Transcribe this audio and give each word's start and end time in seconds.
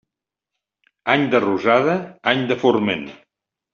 Any 1.15 1.27
de 1.35 1.41
rosada, 1.43 1.95
any 2.33 2.43
de 2.53 2.59
forment. 2.65 3.05